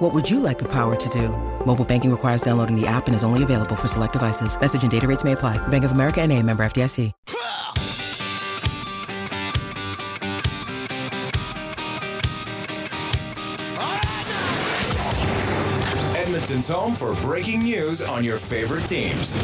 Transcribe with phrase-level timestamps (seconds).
[0.00, 1.28] What would you like the power to do?
[1.66, 4.58] Mobile banking requires downloading the app and is only available for select devices.
[4.58, 5.58] Message and data rates may apply.
[5.68, 7.12] Bank of America and a member FDIC.
[16.16, 19.36] Edmonton's home for breaking news on your favorite teams.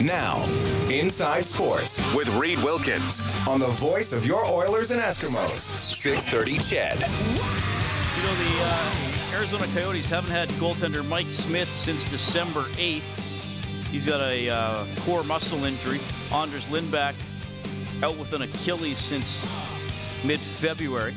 [0.00, 0.44] Now,
[0.88, 5.62] Inside Sports with Reed Wilkins on the voice of your Oilers and Eskimos.
[5.92, 7.00] 630 Ched.
[8.16, 13.00] You know, the uh, Arizona Coyotes haven't had goaltender Mike Smith since December 8th.
[13.90, 16.00] He's got a uh, core muscle injury.
[16.32, 17.14] Anders Lindback
[18.02, 19.46] out with an Achilles since
[20.24, 21.14] mid February.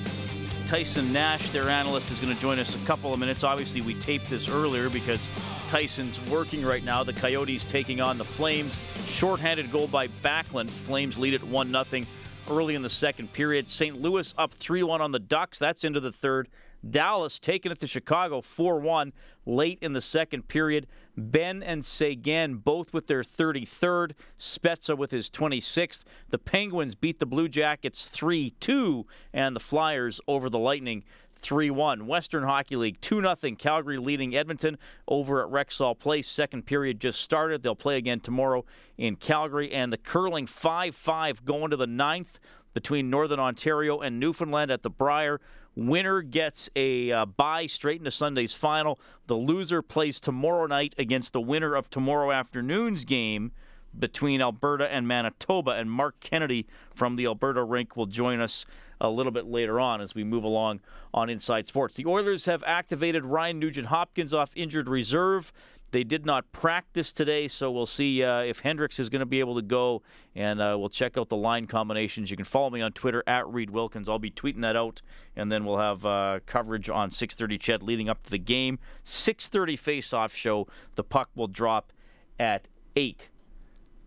[0.67, 3.43] Tyson Nash, their analyst, is going to join us a couple of minutes.
[3.43, 5.27] Obviously, we taped this earlier because
[5.67, 7.03] Tyson's working right now.
[7.03, 8.79] The Coyotes taking on the Flames.
[9.07, 10.69] Shorthanded goal by Backlund.
[10.69, 12.05] Flames lead at 1 0
[12.49, 13.69] early in the second period.
[13.69, 13.99] St.
[13.99, 15.57] Louis up 3 1 on the Ducks.
[15.59, 16.47] That's into the third.
[16.87, 19.13] Dallas taking it to Chicago 4 1
[19.45, 20.87] late in the second period.
[21.15, 24.13] Benn and Seguin both with their 33rd.
[24.37, 26.03] Spezza with his 26th.
[26.29, 31.03] The Penguins beat the Blue Jackets 3 2, and the Flyers over the Lightning
[31.43, 32.07] 3 1.
[32.07, 33.55] Western Hockey League 2 0.
[33.57, 36.27] Calgary leading Edmonton over at Rexall Place.
[36.27, 37.63] Second period just started.
[37.63, 38.65] They'll play again tomorrow
[38.97, 39.71] in Calgary.
[39.71, 42.39] And the curling 5 5 going to the ninth
[42.73, 45.39] between Northern Ontario and Newfoundland at the Brier.
[45.75, 48.99] Winner gets a uh, bye straight into Sunday's final.
[49.27, 53.51] The loser plays tomorrow night against the winner of tomorrow afternoon's game
[53.97, 55.71] between Alberta and Manitoba.
[55.71, 58.65] And Mark Kennedy from the Alberta rink will join us
[59.01, 60.79] a little bit later on as we move along
[61.13, 61.95] on Inside Sports.
[61.95, 65.51] The Oilers have activated Ryan Nugent Hopkins off injured reserve.
[65.93, 69.39] They did not practice today, so we'll see uh, if Hendricks is going to be
[69.39, 70.01] able to go,
[70.33, 72.31] and uh, we'll check out the line combinations.
[72.31, 74.09] You can follow me on Twitter at Reed Wilkins.
[74.09, 75.03] I'll be tweeting that out,
[75.35, 78.79] and then we'll have uh, coverage on 6:30 Ched leading up to the game.
[79.05, 80.67] 6:30 face-off show.
[80.95, 81.93] The puck will drop
[82.39, 83.29] at eight.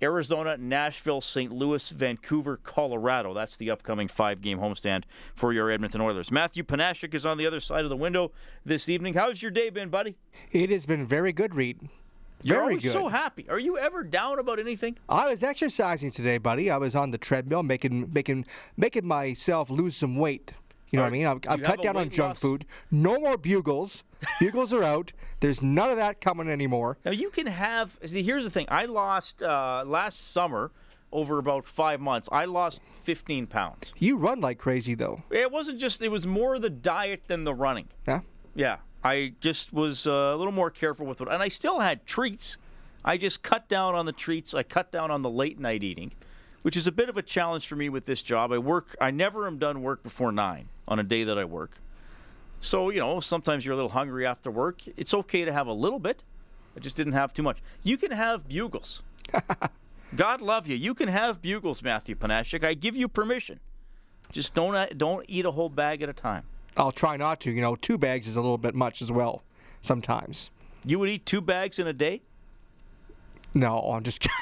[0.03, 1.53] Arizona, Nashville, St.
[1.53, 3.33] Louis, Vancouver, Colorado.
[3.33, 6.31] That's the upcoming five game homestand for your Edmonton Oilers.
[6.31, 8.33] Matthew Panashik is on the other side of the window
[8.65, 9.15] this evening.
[9.15, 10.17] How's your day been, buddy?
[10.53, 11.81] It has been very good, Reed.
[12.43, 12.93] You're Very always good.
[12.93, 13.49] so happy.
[13.49, 14.99] Are you ever down about anything?
[15.09, 16.71] I was exercising today, buddy.
[16.71, 18.45] I was on the treadmill, making making
[18.77, 20.53] making myself lose some weight.
[20.97, 21.27] You know Are- what I mean?
[21.27, 22.39] I've, I've cut down on junk loss?
[22.39, 22.67] food.
[22.91, 24.03] No more bugles.
[24.41, 25.13] Bugles are out.
[25.41, 26.97] There's none of that coming anymore.
[27.05, 27.99] Now you can have.
[28.03, 28.65] See, here's the thing.
[28.71, 30.73] I lost uh, last summer
[31.13, 32.27] over about five months.
[32.33, 33.93] I lost 15 pounds.
[33.99, 35.23] You run like crazy, though.
[35.31, 36.01] It wasn't just.
[36.01, 37.89] It was more the diet than the running.
[38.09, 38.21] Yeah.
[38.55, 42.07] Yeah, I just was uh, a little more careful with it, and I still had
[42.07, 42.57] treats.
[43.05, 44.55] I just cut down on the treats.
[44.55, 46.13] I cut down on the late night eating,
[46.63, 48.51] which is a bit of a challenge for me with this job.
[48.51, 48.97] I work.
[48.99, 51.79] I never am done work before nine on a day that I work.
[52.61, 54.83] So you know, sometimes you're a little hungry after work.
[54.97, 56.25] It's okay to have a little bit.
[56.77, 57.59] I just didn't have too much.
[57.83, 59.03] You can have bugles.
[60.17, 60.77] God love you.
[60.77, 62.65] You can have bugles, Matthew Panashik.
[62.65, 63.61] I give you permission.
[64.33, 66.45] Just don't uh, don't eat a whole bag at a time.
[66.77, 67.51] I'll try not to.
[67.51, 69.43] You know, two bags is a little bit much as well.
[69.81, 70.51] Sometimes.
[70.85, 72.23] You would eat two bags in a day.
[73.55, 74.21] No, I'm just.
[74.21, 74.37] kidding.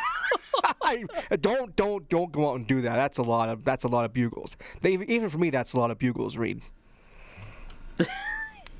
[1.30, 2.96] I- don't don't don't go out and do that.
[2.96, 4.56] That's a lot of that's a lot of bugles.
[4.82, 6.36] They, even for me, that's a lot of bugles.
[6.36, 6.60] Read.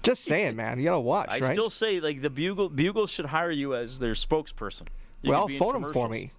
[0.02, 0.78] just saying, man.
[0.78, 1.52] You gotta watch, I right?
[1.52, 4.88] still say like the bugle bugles should hire you as their spokesperson.
[5.22, 6.30] You well, could be in phone them for me.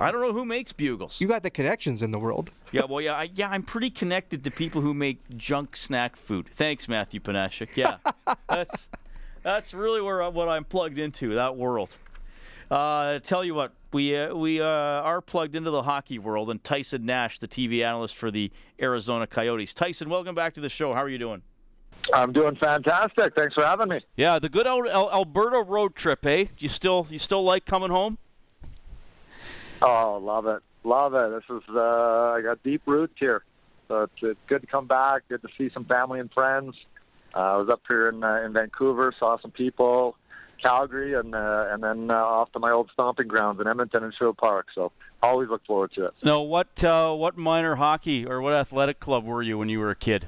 [0.00, 1.20] I don't know who makes bugles.
[1.20, 2.50] You got the connections in the world.
[2.72, 3.48] yeah, well, yeah, I, yeah.
[3.48, 6.46] I'm pretty connected to people who make junk snack food.
[6.54, 7.70] Thanks, Matthew Panashik.
[7.74, 7.96] Yeah,
[8.48, 8.88] that's
[9.42, 11.96] that's really where I- what I'm plugged into that world.
[12.70, 16.62] Uh, tell you what, we uh, we uh, are plugged into the hockey world, and
[16.62, 19.72] Tyson Nash, the TV analyst for the Arizona Coyotes.
[19.74, 20.92] Tyson, welcome back to the show.
[20.92, 21.42] How are you doing?
[22.12, 23.34] I'm doing fantastic.
[23.34, 24.00] Thanks for having me.
[24.16, 26.46] Yeah, the good old Al- Alberta road trip, eh?
[26.58, 28.18] You still you still like coming home?
[29.80, 31.30] Oh, love it, love it.
[31.30, 33.44] This is uh, I got deep roots here,
[33.88, 35.22] so it's, it's good to come back.
[35.28, 36.74] Good to see some family and friends.
[37.34, 40.16] Uh, I was up here in uh, in Vancouver, saw some people,
[40.62, 44.14] Calgary, and uh, and then uh, off to my old stomping grounds in Edmonton and
[44.14, 44.66] Sherwood Park.
[44.74, 46.14] So always look forward to it.
[46.22, 49.90] No, what uh, what minor hockey or what athletic club were you when you were
[49.90, 50.26] a kid?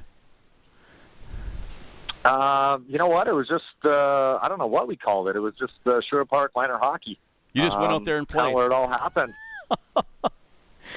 [2.23, 3.27] Um, you know what?
[3.27, 5.35] It was just uh, I don't know what we called it.
[5.35, 7.17] It was just uh, Sherwood Park minor hockey.
[7.53, 8.53] You just went out Um, there and played.
[8.53, 9.33] where it all happened.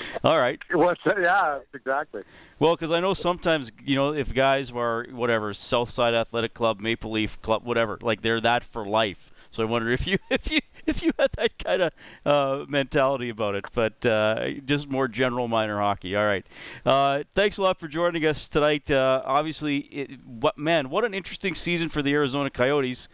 [0.25, 0.61] All right.
[0.73, 2.23] What's yeah, exactly.
[2.59, 7.11] Well, because I know sometimes you know if guys are whatever Southside Athletic Club, Maple
[7.11, 9.33] Leaf Club, whatever, like they're that for life.
[9.51, 11.93] So I wonder if you if you if you had that kind of
[12.27, 16.17] uh, mentality about it, but uh, just more general minor hockey.
[16.17, 16.47] All right.
[16.85, 18.91] Uh, thanks a lot for joining us tonight.
[18.91, 23.09] Uh, obviously, it, what man, what an interesting season for the Arizona Coyotes.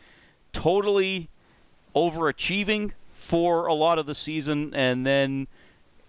[0.52, 1.28] Totally
[1.94, 5.46] overachieving for a lot of the season, and then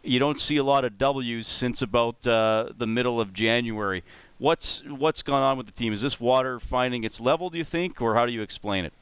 [0.03, 4.03] you don't see a lot of W's since about uh, the middle of January.
[4.37, 5.93] What's what's gone on with the team?
[5.93, 7.49] Is this water finding its level?
[7.49, 8.93] Do you think, or how do you explain it?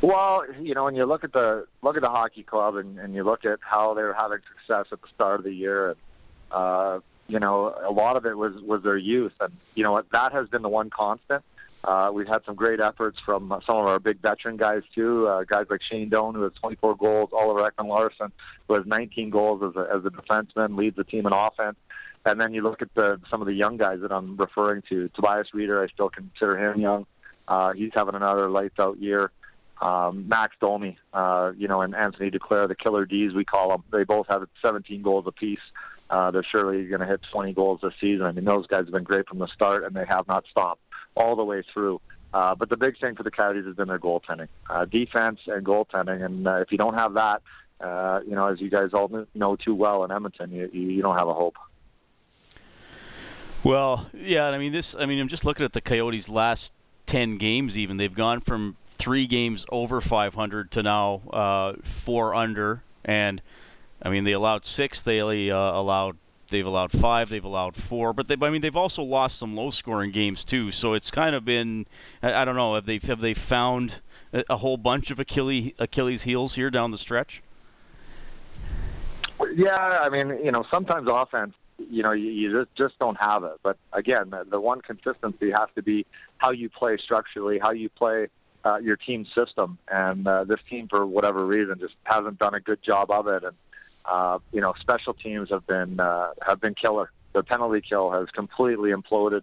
[0.00, 3.14] Well, you know, when you look at the look at the hockey club and, and
[3.14, 5.98] you look at how they're having success at the start of the year, and
[6.50, 10.32] uh, you know, a lot of it was was their youth, and you know that
[10.32, 11.42] has been the one constant.
[11.84, 15.26] Uh, we've had some great efforts from some of our big veteran guys too.
[15.26, 18.32] Uh, guys like Shane Doan, who has 24 goals, Oliver Ekman-Larsson,
[18.68, 21.76] who has 19 goals as a, as a defenseman, leads the team in offense.
[22.24, 25.08] And then you look at the some of the young guys that I'm referring to.
[25.08, 27.06] Tobias Rieder, I still consider him young.
[27.48, 29.32] Uh, he's having another lights out year
[29.82, 33.82] um, Max Domi, uh, you know, and Anthony Duclair, the killer D's we call them.
[33.92, 35.58] They both have 17 goals apiece.
[36.08, 38.26] Uh, they're surely going to hit 20 goals this season.
[38.26, 40.80] I mean, those guys have been great from the start, and they have not stopped
[41.14, 42.00] all the way through.
[42.34, 45.64] Uh, but the big thing for the Coyotes has been their goaltending, uh, defense and
[45.66, 46.24] goaltending.
[46.24, 47.42] And uh, if you don't have that,
[47.80, 51.18] uh, you know, as you guys all know too well in Edmonton, you, you don't
[51.18, 51.56] have a hope.
[53.64, 54.96] Well, yeah, I mean this.
[54.98, 56.72] I mean, I'm just looking at the Coyotes' last
[57.06, 57.78] ten games.
[57.78, 63.40] Even they've gone from three games over 500 to now uh, four under, and
[64.00, 65.02] I mean they allowed six.
[65.02, 66.16] They uh, allowed
[66.52, 67.28] they've allowed five.
[67.28, 70.70] They've allowed four, but they I mean they've also lost some low-scoring games too.
[70.70, 71.86] So it's kind of been
[72.22, 74.00] I, I don't know have they have they found
[74.32, 77.42] a, a whole bunch of Achilles Achilles heels here down the stretch.
[79.56, 81.54] Yeah, I mean you know sometimes offense
[81.90, 83.58] you know, you, you just, just don't have it.
[83.62, 86.06] But again, the, the one consistency has to be
[86.38, 88.28] how you play structurally, how you play
[88.64, 89.78] uh, your team system.
[89.88, 93.44] And uh, this team, for whatever reason, just hasn't done a good job of it.
[93.44, 93.56] And
[94.04, 97.10] uh, you know, special teams have been uh, have been killer.
[97.32, 99.42] The penalty kill has completely imploded,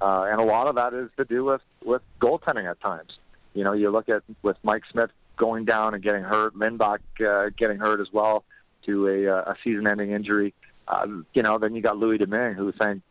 [0.00, 3.18] uh, and a lot of that is to do with with goaltending at times.
[3.54, 7.50] You know, you look at with Mike Smith going down and getting hurt, Lindback uh,
[7.56, 8.44] getting hurt as well
[8.86, 10.54] to a, uh, a season-ending injury.
[10.86, 13.02] Uh, you know, then you got Louis Domingue, who thank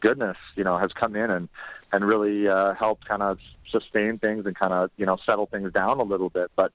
[0.00, 1.48] goodness, you know, has come in and
[1.92, 3.38] and really uh, helped kind of
[3.70, 6.50] sustain things and kind of you know settle things down a little bit.
[6.56, 6.72] But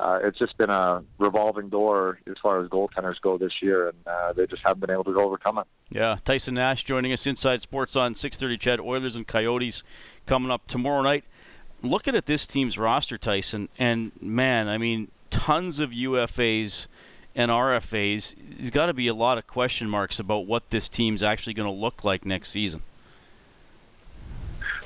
[0.00, 3.98] uh, it's just been a revolving door as far as goaltenders go this year, and
[4.06, 5.66] uh, they just haven't been able to overcome it.
[5.90, 8.58] Yeah, Tyson Nash joining us inside Sports on 6:30.
[8.58, 9.84] CHED Oilers and Coyotes
[10.26, 11.24] coming up tomorrow night.
[11.82, 16.86] Looking at this team's roster, Tyson, and man, I mean, tons of UFAs
[17.34, 18.34] and RFAs.
[18.56, 21.68] There's got to be a lot of question marks about what this team's actually going
[21.68, 22.82] to look like next season.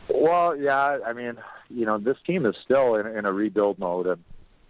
[0.09, 1.37] Well, yeah, I mean,
[1.71, 4.23] you know, this team is still in, in a rebuild mode, and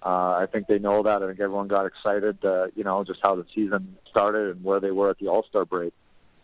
[0.04, 1.22] uh, I think they know that.
[1.22, 4.78] I think everyone got excited, uh, you know, just how the season started and where
[4.80, 5.94] they were at the All Star break.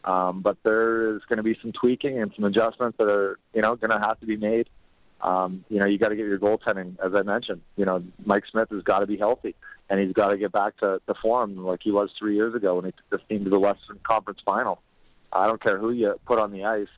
[0.02, 3.60] Um, but there is going to be some tweaking and some adjustments that are, you
[3.60, 4.70] know, going to have to be made.
[5.20, 7.60] Um, you know, you got to get your goaltending, as I mentioned.
[7.76, 9.54] You know, Mike Smith has got to be healthy,
[9.90, 12.76] and he's got to get back to the form like he was three years ago
[12.76, 14.80] when he took this team to the Western Conference Final.
[15.30, 16.88] I don't care who you put on the ice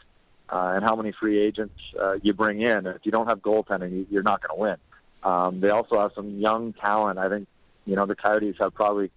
[0.49, 2.87] uh, and how many free agents uh, you bring in.
[2.87, 4.77] If you don't have goaltending, you're not going to win.
[5.23, 7.19] Um, they also have some young talent.
[7.19, 7.49] I think
[7.85, 9.11] you know the Coyotes have probably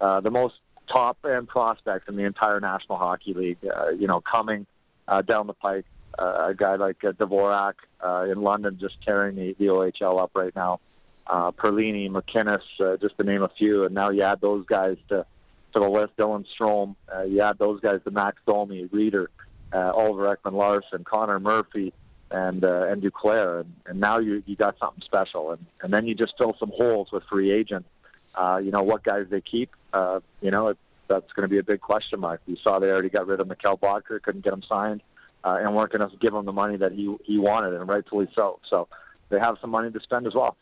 [0.00, 0.54] uh, the most
[0.92, 3.58] top end prospects in the entire National Hockey League.
[3.64, 4.66] Uh, you know, coming
[5.06, 5.84] uh, down the pike,
[6.18, 7.74] uh, a guy like uh, Dvorak
[8.04, 10.80] uh, in London just tearing the, the OHL up right now.
[11.26, 14.96] Uh, Perlini, MacInnis, uh, just to name a few, and now you add those guys
[15.08, 15.26] to
[15.74, 16.16] to the list.
[16.16, 19.26] Dylan Strome, uh, you add those guys to Max Domi, Rieder
[19.72, 21.92] uh, Oliver Ekman-Larsson, Connor Murphy,
[22.30, 26.06] and uh, and Duclair, and, and now you you got something special, and and then
[26.06, 27.88] you just fill some holes with free agents.
[28.34, 29.70] Uh, you know what guys they keep.
[29.92, 32.40] Uh, you know it, that's going to be a big question mark.
[32.46, 35.02] You saw they already got rid of Mikkel Boedker, couldn't get him signed,
[35.42, 38.28] uh, and weren't going to give him the money that he he wanted, and rightfully
[38.34, 38.60] so.
[38.68, 38.88] So
[39.30, 40.56] they have some money to spend as well.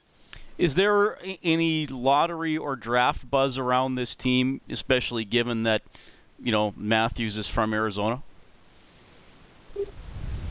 [0.58, 5.82] Is there any lottery or draft buzz around this team, especially given that
[6.42, 8.22] you know Matthews is from Arizona?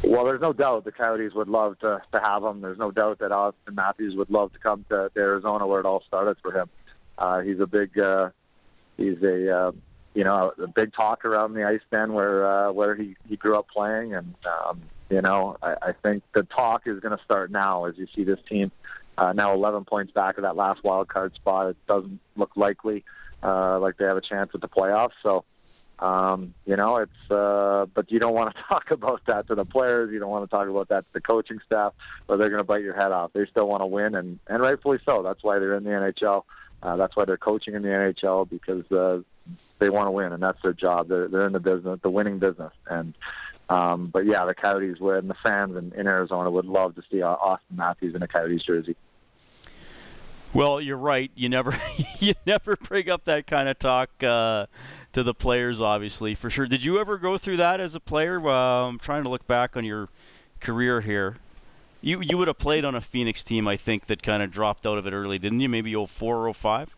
[0.03, 2.61] Well, there's no doubt the Coyotes would love to, to have him.
[2.61, 5.85] There's no doubt that Auston Matthews would love to come to, to Arizona, where it
[5.85, 6.69] all started for him.
[7.17, 8.29] Uh, he's a big, uh,
[8.97, 9.71] he's a, uh,
[10.13, 13.57] you know, a big talk around the ice then where uh, where he he grew
[13.57, 17.51] up playing, and um, you know, I, I think the talk is going to start
[17.51, 18.71] now as you see this team
[19.17, 21.69] uh, now 11 points back of that last wild card spot.
[21.69, 23.03] It doesn't look likely
[23.43, 25.13] uh, like they have a chance at the playoffs.
[25.23, 25.45] So,
[25.99, 29.65] um, you know, it's uh, but you don't want to talk about that to the
[29.65, 30.11] players.
[30.11, 31.93] You don't want to talk about that to the coaching staff,
[32.27, 33.31] or they're going to bite your head off.
[33.33, 35.23] They still want to win, and and rightfully so.
[35.23, 36.43] That's why they're in the NHL.
[36.83, 39.21] Uh, that's why they're coaching in the NHL because uh,
[39.79, 41.07] they want to win, and that's their job.
[41.07, 43.13] They're they're in the business, the winning business, and.
[43.67, 47.01] Um, but yeah, the Coyotes would, and the fans in, in Arizona would love to
[47.09, 48.95] see Auston Matthews in a Coyotes jersey.
[50.55, 51.31] Well, you're right.
[51.35, 51.77] You never,
[52.19, 54.67] you never bring up that kind of talk uh,
[55.15, 56.67] to the players, obviously, for sure.
[56.67, 58.39] Did you ever go through that as a player?
[58.48, 60.10] Uh, I'm trying to look back on your
[60.60, 61.38] career here.
[62.01, 64.86] You you would have played on a Phoenix team, I think, that kind of dropped
[64.86, 65.69] out of it early, didn't you?
[65.69, 66.95] Maybe 04 or 05?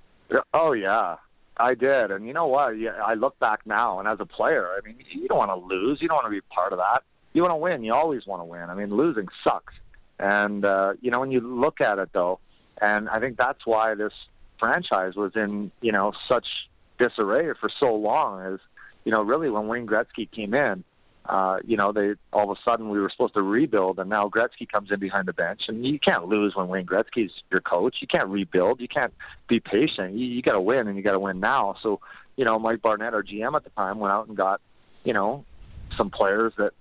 [0.54, 1.18] Oh yeah,
[1.58, 2.12] I did.
[2.12, 2.78] And you know what?
[2.78, 5.56] Yeah, I look back now, and as a player, I mean, you don't want to
[5.56, 6.02] lose.
[6.02, 7.04] You don't want to be part of that.
[7.34, 7.84] You want to win.
[7.84, 8.70] You always want to win.
[8.70, 9.74] I mean, losing sucks.
[10.20, 12.40] And uh, you know, when you look at it though
[12.82, 14.14] and I think that's why this
[14.60, 16.48] franchise was in, you know, such
[16.98, 18.60] disarray for so long is,
[19.04, 20.84] you know, really when Wayne Gretzky came in,
[21.27, 24.30] uh, you know, they all of a sudden we were supposed to rebuild, and now
[24.30, 27.98] Gretzky comes in behind the bench, and you can't lose when Wayne Gretzky's your coach.
[28.00, 28.80] You can't rebuild.
[28.80, 29.13] You can't
[29.50, 30.13] be patient.
[30.13, 31.75] You, you got to win, and you got to win now.
[31.84, 32.00] So,
[32.38, 34.62] you know, Mike Barnett, our GM at the time, went out and got,
[35.04, 35.44] you know,
[35.98, 36.72] some players that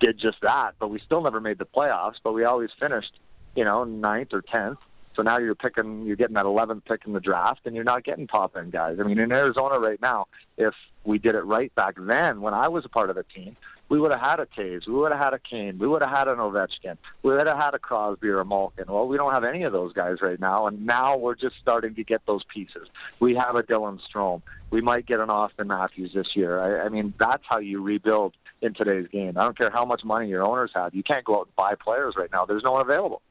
[0.00, 0.74] did just that.
[0.80, 2.16] But we still never made the playoffs.
[2.24, 3.12] But we always finished,
[3.54, 4.78] you know, ninth or tenth.
[5.16, 8.04] So now you're picking, you're getting that 11th pick in the draft, and you're not
[8.04, 8.98] getting top end guys.
[9.00, 10.26] I mean, in Arizona right now,
[10.58, 13.56] if we did it right back then, when I was a part of the team,
[13.88, 16.10] we would have had a Toews, we would have had a Kane, we would have
[16.10, 18.86] had an Ovechkin, we would have had a Crosby or a Malkin.
[18.88, 21.94] Well, we don't have any of those guys right now, and now we're just starting
[21.94, 22.88] to get those pieces.
[23.20, 24.42] We have a Dylan Strome.
[24.70, 26.60] We might get an Auston Matthews this year.
[26.60, 29.38] I, I mean, that's how you rebuild in today's game.
[29.38, 30.94] I don't care how much money your owners have.
[30.94, 32.44] You can't go out and buy players right now.
[32.44, 33.22] There's no one available.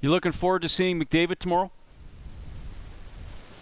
[0.00, 1.70] You looking forward to seeing McDavid tomorrow?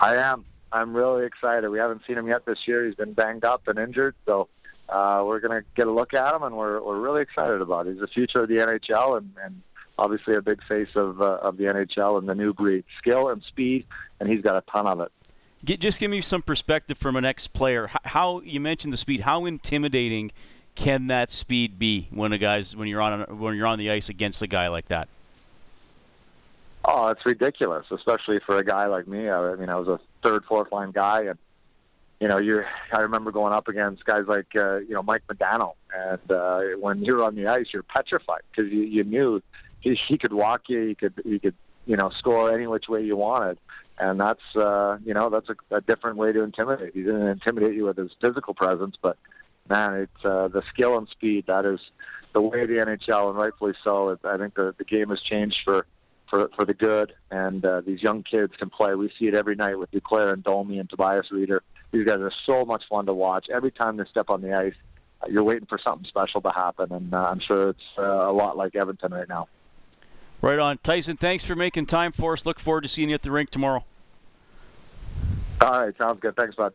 [0.00, 0.44] I am.
[0.72, 1.68] I'm really excited.
[1.70, 2.84] We haven't seen him yet this year.
[2.84, 4.48] He's been banged up and injured, so
[4.88, 7.86] uh, we're going to get a look at him, and we're we're really excited about
[7.86, 7.92] it.
[7.92, 9.62] He's the future of the NHL, and, and
[9.96, 13.42] obviously a big face of uh, of the NHL and the new breed, skill and
[13.44, 13.86] speed,
[14.18, 15.12] and he's got a ton of it.
[15.64, 17.86] Get, just give me some perspective from an ex-player.
[17.86, 19.20] How, how you mentioned the speed?
[19.20, 20.32] How intimidating
[20.74, 24.08] can that speed be when a guy's when you're on when you're on the ice
[24.08, 25.08] against a guy like that?
[26.86, 29.30] Oh, it's ridiculous, especially for a guy like me.
[29.30, 31.38] I, mean, I was a third, fourth line guy, and
[32.20, 32.66] you know, you're.
[32.92, 37.02] I remember going up against guys like uh, you know Mike Modano, and uh, when
[37.02, 39.42] you're on the ice, you're petrified because you, you knew
[39.80, 41.54] he, he could walk you, he could he could
[41.86, 43.58] you know score any which way you wanted,
[43.98, 46.92] and that's uh, you know that's a, a different way to intimidate.
[46.92, 49.16] He didn't intimidate you with his physical presence, but
[49.70, 51.80] man, it's uh, the skill and speed that is
[52.34, 54.18] the way of the NHL, and rightfully so.
[54.24, 55.86] I think the the game has changed for
[56.28, 58.94] for for the good, and uh, these young kids can play.
[58.94, 61.60] We see it every night with Duclair and Domi and Tobias Rieder.
[61.92, 63.46] These guys are so much fun to watch.
[63.52, 64.74] Every time they step on the ice,
[65.22, 68.32] uh, you're waiting for something special to happen, and uh, I'm sure it's uh, a
[68.32, 69.48] lot like Edmonton right now.
[70.40, 71.16] Right on, Tyson.
[71.16, 72.44] Thanks for making time for us.
[72.44, 73.84] Look forward to seeing you at the rink tomorrow.
[75.60, 76.36] All right, sounds good.
[76.36, 76.74] Thanks, bud.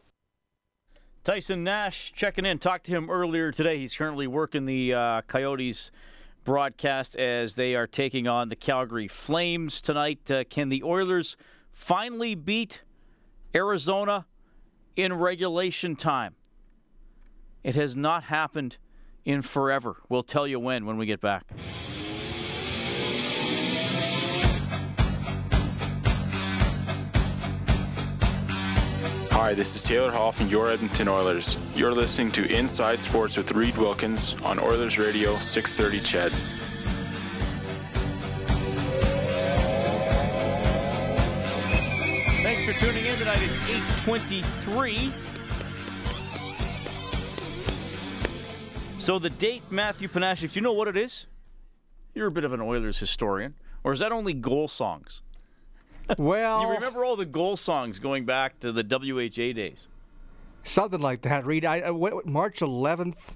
[1.23, 2.57] Tyson Nash checking in.
[2.57, 3.77] Talked to him earlier today.
[3.77, 5.91] He's currently working the uh, Coyotes
[6.49, 10.31] broadcast as they are taking on the Calgary Flames tonight.
[10.31, 11.37] Uh, can the Oilers
[11.71, 12.81] finally beat
[13.53, 14.25] Arizona
[14.95, 16.33] in regulation time?
[17.63, 18.77] It has not happened
[19.25, 19.97] in forever.
[20.09, 21.45] We'll tell you when when we get back.
[29.41, 31.57] Hi, this is Taylor Hall from your Edmonton Oilers.
[31.73, 36.33] You're listening to Inside Sports with Reed Wilkins on Oilers Radio 630 CHED.
[42.43, 43.39] Thanks for tuning in tonight.
[43.41, 43.57] It's
[44.05, 45.13] 823.
[48.97, 51.27] So the date, Matthew Panashik, do you know what it is?
[52.13, 53.55] You're a bit of an Oilers historian.
[53.85, 55.21] Or is that only goal songs?
[56.17, 59.87] Well, You remember all the goal songs going back to the WHA days?
[60.63, 61.45] something like that.
[61.45, 63.35] Reed, I, I what- March 11th.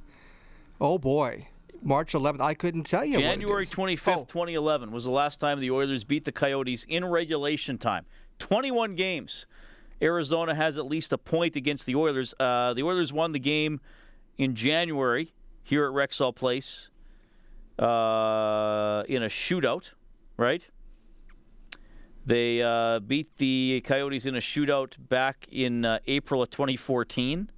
[0.81, 1.47] Oh boy,
[1.81, 2.41] March 11th.
[2.41, 3.17] I couldn't tell you.
[3.19, 7.77] January 25th, Oh, 2011 was the last time the Oilers beat the Coyotes in regulation
[7.77, 8.05] time.
[8.39, 9.45] 21 games.
[10.01, 12.33] Arizona has at least a point against the Oilers.
[12.39, 13.79] Uh, the Oilers won the game
[14.37, 15.31] in January
[15.63, 16.89] here at Rexall Place
[17.79, 19.91] uh, in a shootout,
[20.37, 20.67] right?
[22.25, 27.51] They uh, beat the Coyotes in a shootout back in uh, April of 2014.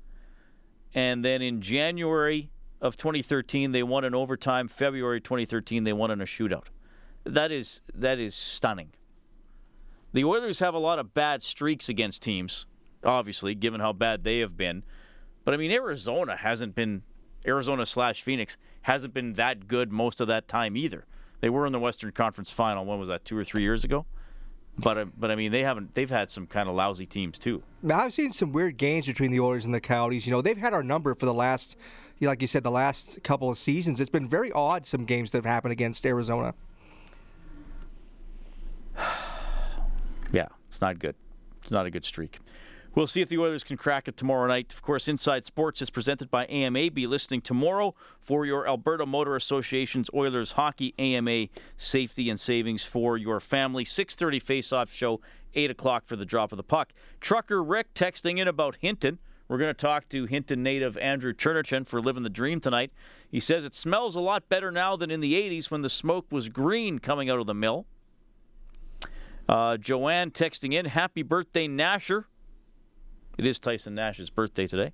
[0.93, 2.49] And then in January
[2.81, 4.67] of 2013, they won in overtime.
[4.67, 6.65] February 2013, they won in a shootout.
[7.25, 8.93] That is that is stunning.
[10.13, 12.65] The Oilers have a lot of bad streaks against teams
[13.05, 14.83] obviously, given how bad they have been.
[15.43, 17.03] But I mean, Arizona hasn't been
[17.45, 21.05] Arizona slash Phoenix hasn't been that good most of that time either.
[21.41, 22.85] They were in the Western Conference Final.
[22.85, 23.25] When was that?
[23.25, 24.05] Two or three years ago.
[24.77, 25.95] But uh, but I mean, they haven't.
[25.95, 27.63] They've had some kind of lousy teams too.
[27.81, 30.25] Now, I've seen some weird games between the Oilers and the Coyotes.
[30.25, 31.77] You know, they've had our number for the last,
[32.19, 34.01] like you said, the last couple of seasons.
[34.01, 34.85] It's been very odd.
[34.85, 36.53] Some games that have happened against Arizona.
[40.33, 41.15] Yeah, it's not good.
[41.61, 42.39] It's not a good streak.
[42.95, 44.71] We'll see if the Oilers can crack it tomorrow night.
[44.71, 46.91] Of course, Inside Sports is presented by AMA.
[46.91, 53.17] Be listening tomorrow for your Alberta Motor Association's Oilers hockey AMA safety and savings for
[53.17, 53.83] your family.
[53.83, 55.19] 6:30 face-off show,
[55.55, 56.93] 8 o'clock for the drop of the puck.
[57.19, 59.19] Trucker Rick texting in about Hinton.
[59.49, 62.93] We're going to talk to Hinton native Andrew Cherniwchin for Living the Dream tonight.
[63.29, 66.27] He says it smells a lot better now than in the 80s when the smoke
[66.31, 67.87] was green coming out of the mill.
[69.49, 72.25] Uh, Joanne texting in, happy birthday, Nasher.
[73.37, 74.93] It is Tyson Nash's birthday today.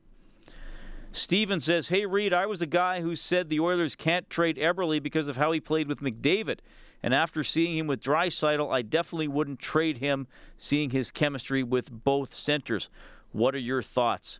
[1.11, 5.03] Steven says, Hey, Reed, I was a guy who said the Oilers can't trade Eberle
[5.03, 6.59] because of how he played with McDavid.
[7.03, 11.91] And after seeing him with Draisaitl, I definitely wouldn't trade him, seeing his chemistry with
[11.91, 12.89] both centers.
[13.31, 14.39] What are your thoughts?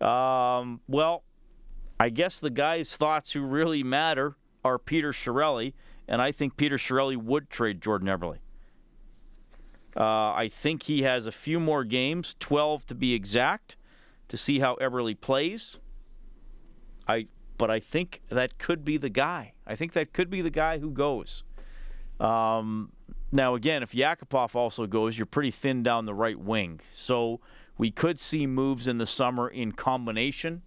[0.00, 1.24] Um, well,
[2.00, 5.74] I guess the guy's thoughts who really matter are Peter Chiarelli,
[6.06, 8.38] and I think Peter Chiarelli would trade Jordan Eberle.
[9.96, 13.76] Uh, I think he has a few more games, 12 to be exact,
[14.28, 15.78] to see how Eberle plays.
[17.06, 17.26] I,
[17.56, 19.54] but I think that could be the guy.
[19.66, 21.42] I think that could be the guy who goes.
[22.20, 22.92] Um,
[23.32, 26.80] now, again, if Yakupov also goes, you're pretty thin down the right wing.
[26.92, 27.40] So
[27.76, 30.62] we could see moves in the summer in combination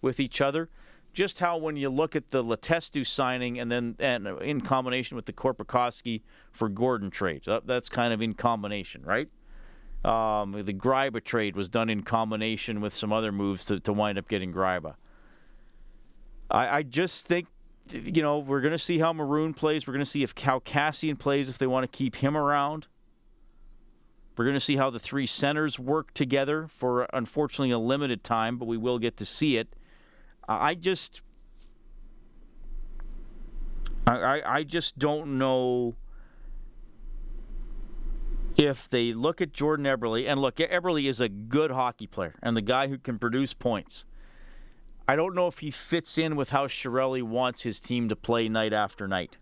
[0.00, 0.68] with each other
[1.12, 5.26] just how when you look at the Letestu signing and then and in combination with
[5.26, 9.28] the Korpikoski for Gordon trade, that's kind of in combination, right?
[10.04, 14.18] Um, the Gryba trade was done in combination with some other moves to, to wind
[14.18, 14.94] up getting Gryba.
[16.50, 17.46] I, I just think,
[17.92, 19.86] you know, we're going to see how Maroon plays.
[19.86, 22.88] We're going to see if how Kassian plays if they want to keep him around.
[24.36, 28.56] We're going to see how the three centers work together for, unfortunately, a limited time,
[28.56, 29.68] but we will get to see it.
[30.60, 31.22] I just,
[34.06, 35.96] I, I just don't know
[38.56, 42.56] if they look at Jordan Eberle and look, Eberle is a good hockey player and
[42.56, 44.04] the guy who can produce points.
[45.08, 48.48] I don't know if he fits in with how Chiarelli wants his team to play
[48.48, 49.38] night after night.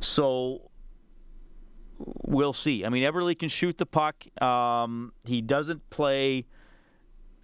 [0.00, 0.70] So
[1.98, 2.84] we'll see.
[2.84, 4.24] I mean, Eberle can shoot the puck.
[4.40, 6.46] Um, he doesn't play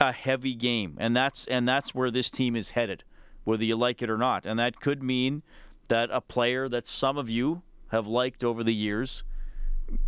[0.00, 3.04] a heavy game, and that's and that's where this team is headed,
[3.44, 4.46] whether you like it or not.
[4.46, 5.42] And that could mean
[5.88, 9.24] that a player that some of you have liked over the years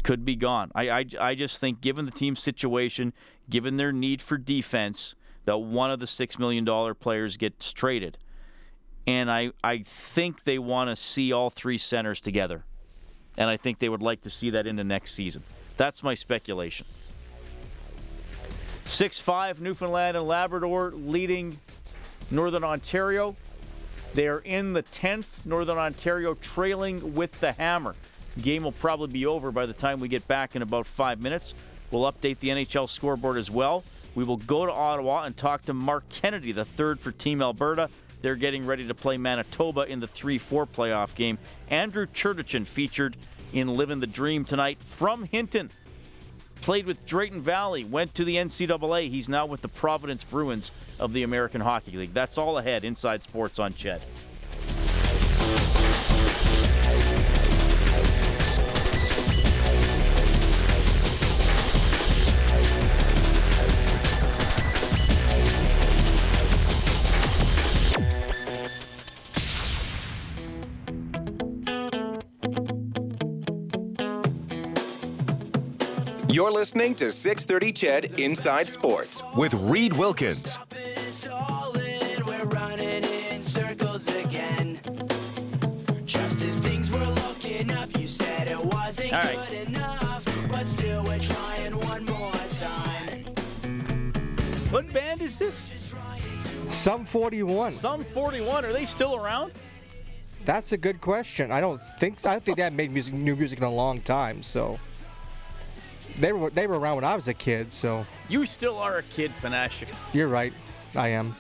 [0.03, 0.71] could be gone.
[0.75, 3.13] I, I, I just think, given the team's situation,
[3.49, 8.19] given their need for defense, that one of the six million dollar players gets traded.
[9.07, 12.65] And I, I think they want to see all three centers together.
[13.39, 15.45] And I think they would like to see that into next season.
[15.77, 16.87] That's my speculation.
[18.87, 21.59] 6 5 Newfoundland and Labrador leading
[22.31, 23.37] Northern Ontario.
[24.15, 25.45] They are in the 10th.
[25.45, 27.95] Northern Ontario trailing with the hammer.
[28.41, 31.55] Game will probably be over by the time we get back in about five minutes.
[31.91, 33.85] We'll update the NHL scoreboard as well.
[34.15, 37.91] We will go to Ottawa and talk to Mark Kennedy, the third for Team Alberta.
[38.23, 41.39] They're getting ready to play Manitoba in the 3 4 playoff game.
[41.71, 43.17] Andrew Cherniwchin featured
[43.53, 45.71] in Living the Dream tonight from Hinton
[46.57, 49.11] played with Drayton Valley, went to the NCAA.
[49.11, 52.15] He's now with the Providence Bruins of the American Hockey League.
[52.15, 54.03] That's all ahead inside sports on CHED.
[76.67, 80.59] Listening to 630 CHED Inside Sports with Reed Wilkins.
[80.59, 80.73] All
[89.13, 89.39] right.
[94.73, 95.73] What band is this?
[96.71, 97.75] Sum 41.
[97.75, 98.65] Sum 41.
[98.65, 99.53] Are they still around?
[100.45, 101.53] That's a good question.
[101.53, 102.31] I don't think so.
[102.31, 104.43] I don't think they have made music, new music in a long time.
[104.43, 104.81] So
[106.19, 108.07] they were they were around when I was a kid, so.
[108.29, 109.87] You still are a kid, Panache.
[110.13, 110.53] You're right.
[110.95, 111.37] I am.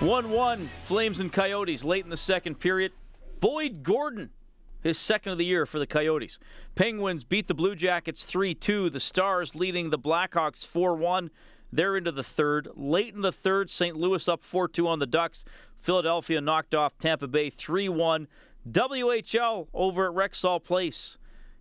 [0.00, 2.92] 1 1, Flames and Coyotes late in the second period.
[3.40, 4.30] Boyd Gordon
[4.84, 6.38] his second of the year for the Coyotes.
[6.74, 8.90] Penguins beat the Blue Jackets 3 2.
[8.90, 11.30] The Stars leading the Blackhawks 4 1.
[11.72, 12.68] They're into the third.
[12.76, 13.96] Late in the third, St.
[13.96, 15.44] Louis up 4 2 on the Ducks.
[15.80, 18.28] Philadelphia knocked off Tampa Bay 3 1.
[18.70, 21.16] WHL over at Rexall Place.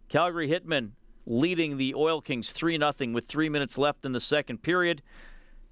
[0.10, 0.92] Calgary Hitmen
[1.26, 5.02] leading the Oil Kings 3 0 with three minutes left in the second period.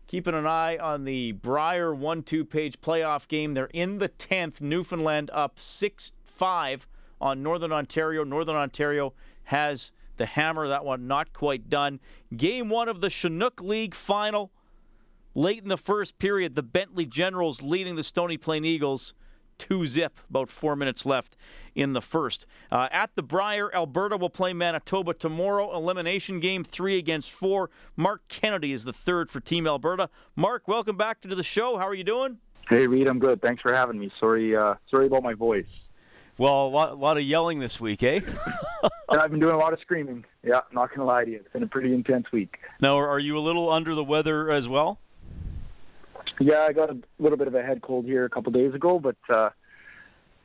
[0.07, 3.53] Keeping an eye on the Brier 1 2 page playoff game.
[3.53, 4.61] They're in the 10th.
[4.61, 6.87] Newfoundland up 6 5
[7.19, 8.23] on Northern Ontario.
[8.23, 9.13] Northern Ontario
[9.45, 10.67] has the hammer.
[10.67, 11.99] That one not quite done.
[12.35, 14.51] Game one of the Chinook League final.
[15.33, 19.13] Late in the first period, the Bentley Generals leading the Stony Plain Eagles
[19.61, 20.17] two zip.
[20.27, 21.37] About four minutes left
[21.75, 22.47] in the first.
[22.71, 25.75] Uh, at the Brier, Alberta will play Manitoba tomorrow.
[25.75, 27.69] Elimination game three against four.
[27.95, 30.09] Mark Kennedy is the third for Team Alberta.
[30.35, 31.77] Mark, welcome back to the show.
[31.77, 32.39] How are you doing?
[32.69, 33.39] Hey, Reed, I'm good.
[33.39, 34.11] Thanks for having me.
[34.19, 35.65] Sorry, uh, sorry about my voice.
[36.39, 38.21] Well, a lot, a lot of yelling this week, eh?
[39.09, 40.25] I've been doing a lot of screaming.
[40.41, 41.37] Yeah, not gonna lie to you.
[41.37, 42.57] It's been a pretty intense week.
[42.81, 44.99] Now, are you a little under the weather as well?
[46.41, 48.97] Yeah, I got a little bit of a head cold here a couple days ago,
[48.97, 49.51] but uh,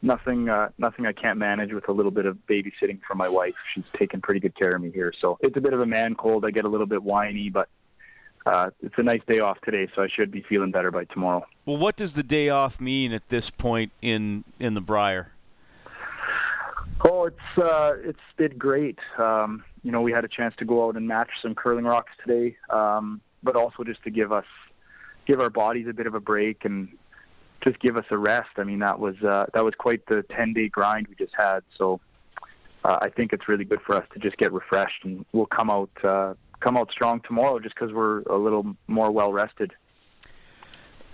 [0.03, 3.55] nothing, uh, nothing I can't manage with a little bit of babysitting for my wife.
[3.75, 6.15] She's taking pretty good care of me here, so it's a bit of a man
[6.15, 6.45] cold.
[6.45, 7.71] I get a little bit whiny, but
[8.45, 11.47] uh, it's a nice day off today, so I should be feeling better by tomorrow.
[11.65, 15.33] Well, what does the day off mean at this point in in the Brier?
[17.09, 18.99] Oh, it's uh, it's been great.
[19.17, 22.13] Um, you know, we had a chance to go out and match some curling rocks
[22.25, 24.45] today, um, but also just to give us
[25.27, 26.89] give our bodies a bit of a break and
[27.63, 28.51] just give us a rest.
[28.57, 31.61] I mean, that was uh, that was quite the ten day grind we just had.
[31.77, 32.01] So
[32.85, 35.71] uh, I think it's really good for us to just get refreshed, and we'll come
[35.71, 39.73] out uh, come out strong tomorrow just because we're a little more well rested.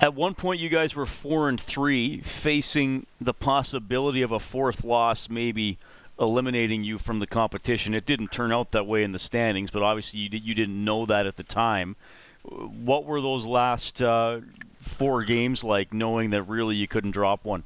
[0.01, 4.83] At one point, you guys were four and three, facing the possibility of a fourth
[4.83, 5.79] loss, maybe
[6.19, 7.95] eliminating you from the competition.
[7.95, 11.07] It didn't turn out that way in the standings, but obviously you, you didn't know
[11.07, 11.95] that at the time.
[12.43, 14.41] What were those last uh,
[14.81, 17.65] four games like, knowing that really you couldn't drop one?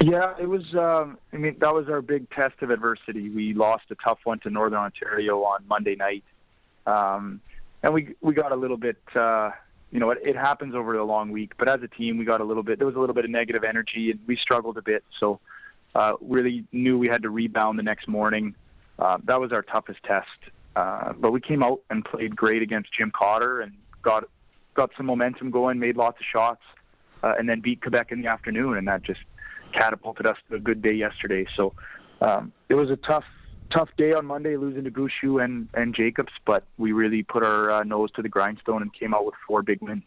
[0.00, 0.74] Yeah, it was.
[0.74, 3.30] Um, I mean, that was our big test of adversity.
[3.30, 6.24] We lost a tough one to Northern Ontario on Monday night,
[6.86, 7.40] um,
[7.82, 8.98] and we we got a little bit.
[9.14, 9.52] Uh,
[9.90, 11.52] you know, it, it happens over a long week.
[11.56, 12.78] But as a team, we got a little bit.
[12.78, 15.02] There was a little bit of negative energy, and we struggled a bit.
[15.18, 15.40] So,
[15.94, 18.54] uh, really knew we had to rebound the next morning.
[18.98, 20.28] Uh, that was our toughest test.
[20.74, 23.72] Uh, but we came out and played great against Jim Cotter and
[24.06, 24.24] got
[24.74, 26.62] got some momentum going, made lots of shots,
[27.22, 29.20] uh, and then beat Quebec in the afternoon, and that just
[29.72, 31.44] catapulted us to a good day yesterday.
[31.56, 31.74] So
[32.20, 33.24] um, it was a tough
[33.70, 37.70] tough day on Monday, losing to Gushue and and Jacobs, but we really put our
[37.70, 40.04] uh, nose to the grindstone and came out with four big wins.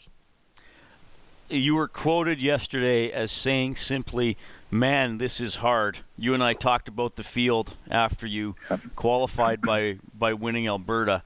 [1.50, 4.38] You were quoted yesterday as saying simply,
[4.72, 8.56] "Man, this is hard." You and I talked about the field after you
[8.96, 11.24] qualified by by winning Alberta.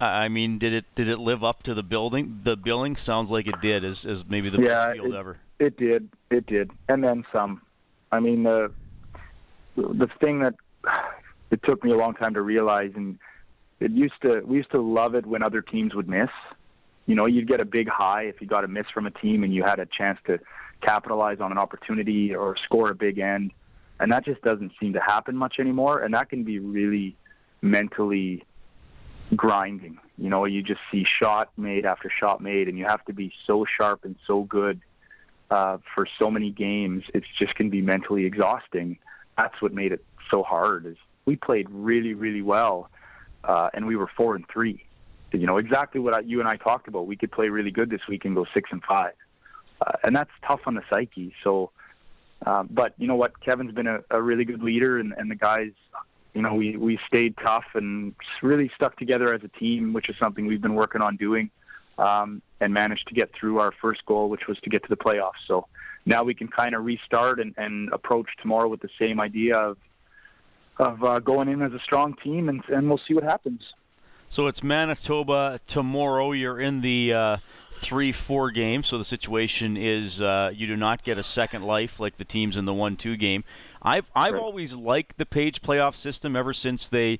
[0.00, 2.40] I mean, did it did it live up to the building?
[2.42, 5.38] The billing sounds like it did, as as maybe the yeah, best field it, ever.
[5.58, 7.62] It did, it did, and then some.
[8.10, 8.72] I mean, the
[9.76, 10.54] the thing that
[11.50, 13.18] it took me a long time to realize, and
[13.78, 16.30] it used to we used to love it when other teams would miss.
[17.06, 19.44] You know, you'd get a big high if you got a miss from a team
[19.44, 20.38] and you had a chance to
[20.80, 23.52] capitalize on an opportunity or score a big end,
[23.98, 27.16] and that just doesn't seem to happen much anymore, and that can be really
[27.60, 28.44] mentally
[29.34, 29.98] grinding.
[30.18, 33.32] You know, you just see shot made after shot made, and you have to be
[33.46, 34.80] so sharp and so good
[35.50, 37.04] uh, for so many games.
[37.14, 38.98] It's just can be mentally exhausting.
[39.36, 40.86] That's what made it so hard.
[40.86, 42.90] Is we played really, really well,
[43.44, 44.84] uh, and we were four and three.
[45.32, 47.06] You know exactly what I, you and I talked about.
[47.06, 49.14] We could play really good this week and go six and five,
[49.80, 51.32] uh, and that's tough on the psyche.
[51.44, 51.70] So,
[52.44, 53.38] uh, but you know what?
[53.40, 55.70] Kevin's been a, a really good leader, and, and the guys,
[56.34, 60.16] you know, we we stayed tough and really stuck together as a team, which is
[60.22, 61.50] something we've been working on doing,
[61.98, 64.96] um, and managed to get through our first goal, which was to get to the
[64.96, 65.42] playoffs.
[65.46, 65.66] So
[66.06, 69.76] now we can kind of restart and, and approach tomorrow with the same idea of
[70.78, 73.62] of uh, going in as a strong team, and, and we'll see what happens.
[74.30, 76.30] So it's Manitoba tomorrow.
[76.30, 77.36] You're in the uh,
[77.72, 82.16] three-four game, so the situation is uh, you do not get a second life like
[82.16, 83.42] the teams in the one-two game.
[83.82, 84.42] I've I've Right.
[84.42, 87.18] always liked the Page playoff system ever since they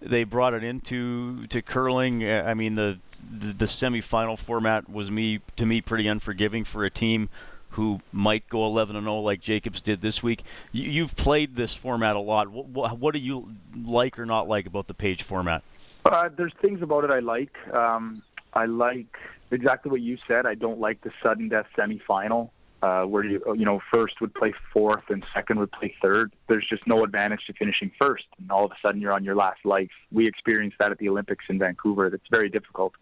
[0.00, 2.24] they brought it into to curling.
[2.24, 2.98] Uh, I mean the,
[3.30, 7.28] the the semifinal format was me to me pretty unforgiving for a team
[7.70, 10.42] who might go 11 and 0 like Jacobs did this week.
[10.72, 12.48] You, you've played this format a lot.
[12.50, 15.62] What, what, what do you like or not like about the Page format?
[16.04, 17.56] Uh, there's things about it I like.
[17.72, 18.22] Um,
[18.52, 19.16] I like
[19.50, 20.44] exactly what you said.
[20.44, 22.50] I don't like the sudden death semifinal.
[22.82, 26.32] Uh, where you you know first would play fourth and second would play third.
[26.48, 29.36] There's just no advantage to finishing first, and all of a sudden you're on your
[29.36, 29.90] last life.
[30.10, 32.10] We experienced that at the Olympics in Vancouver.
[32.10, 32.94] That's very difficult.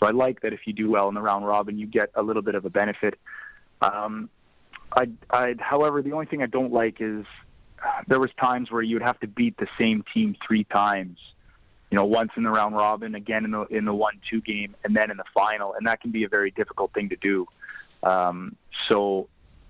[0.00, 2.22] So I like that if you do well in the round robin, you get a
[2.22, 3.18] little bit of a benefit.
[3.82, 4.30] Um,
[4.92, 7.24] I, I, however, the only thing I don't like is
[8.08, 11.18] there was times where you would have to beat the same team three times.
[11.90, 14.96] You know, once in the round robin, again in the in the one-two game, and
[14.96, 17.46] then in the final, and that can be a very difficult thing to do.
[18.02, 18.56] Um,
[18.88, 19.28] so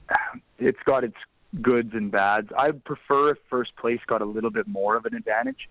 [0.58, 1.16] it's got its
[1.60, 2.48] goods and bads.
[2.56, 5.68] I prefer if first place got a little bit more of an advantage.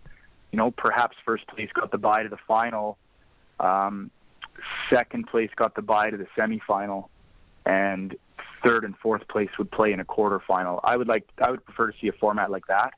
[0.51, 2.97] You know, perhaps first place got the bye to the final,
[3.59, 4.09] um,
[4.89, 7.07] second place got the bye to the semifinal,
[7.65, 8.15] and
[8.65, 10.79] third and fourth place would play in a quarterfinal.
[10.83, 12.93] I would like, I would prefer to see a format like that.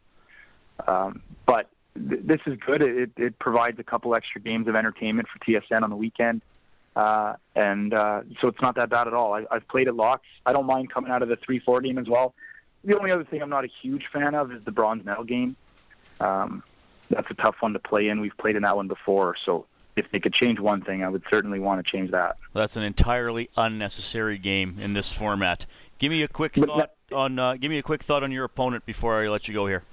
[0.88, 2.82] Um, but th- this is good.
[2.82, 6.42] It, it provides a couple extra games of entertainment for TSN on the weekend.
[6.96, 9.34] Uh, and uh, so it's not that bad at all.
[9.34, 10.28] I, I've played at locks.
[10.46, 12.34] I don't mind coming out of the 3-4 game as well.
[12.84, 15.56] The only other thing I'm not a huge fan of is the bronze medal game.
[16.20, 16.64] Um,
[17.10, 18.20] that's a tough one to play in.
[18.20, 21.24] We've played in that one before, so if they could change one thing, I would
[21.30, 22.38] certainly want to change that.
[22.54, 25.66] That's an entirely unnecessary game in this format.
[26.00, 27.38] Give me a quick thought on.
[27.38, 29.84] Uh, give me a quick thought on your opponent before I let you go here.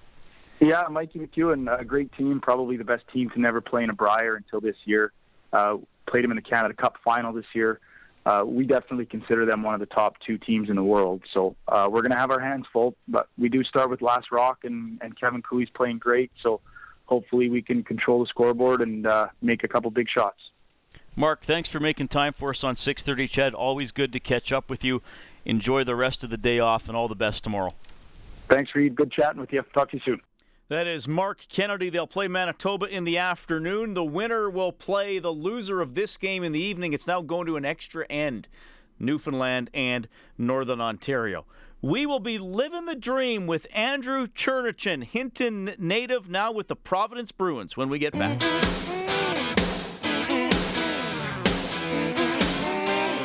[0.61, 3.93] Yeah, Mikey McEwen, a great team, probably the best team to never play in a
[3.93, 5.13] Brier until this year.
[5.53, 5.77] Uh,
[6.09, 7.81] played them in the Canada Cup final this year.
[8.27, 11.23] Uh, we definitely consider them one of the top two teams in the world.
[11.33, 14.31] So uh, we're going to have our hands full, but we do start with Last
[14.31, 16.31] Rock, and, and Kevin Koe's playing great.
[16.43, 16.61] So
[17.07, 20.41] hopefully we can control the scoreboard and uh, make a couple big shots.
[21.17, 23.29] Mark, thanks for making time for us on 6:30.
[23.29, 25.03] CHED, always good to catch up with you.
[25.45, 27.73] Enjoy the rest of the day off, and all the best tomorrow.
[28.49, 28.95] Thanks, Reed.
[28.95, 29.65] Good chatting with you.
[29.75, 30.21] Talk to you soon.
[30.71, 31.89] That is Mark Kennedy.
[31.89, 33.95] They'll play Manitoba in the afternoon.
[33.95, 36.93] The winner will play the loser of this game in the evening.
[36.93, 38.49] It's now going to an extra end.
[38.99, 41.47] Newfoundland and Northern Ontario.
[41.81, 47.33] We will be living the dream with Andrew Cherniwchin, Hinton native, now with the Providence
[47.33, 48.39] Bruins when we get back.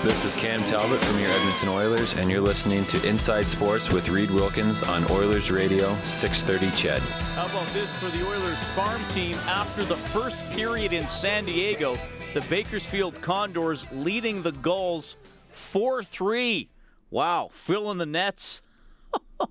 [0.03, 4.09] This is Cam Talbot from your Edmonton Oilers, and you're listening to Inside Sports with
[4.09, 7.01] Reed Wilkins on Oilers Radio 630 CHED.
[7.35, 11.95] How about this for the Oilers farm team after the first period in San Diego?
[12.33, 15.15] The Bakersfield Condors leading the Gulls
[15.51, 16.69] 4 3.
[17.09, 18.61] Wow, filling the nets.
[19.39, 19.47] uh,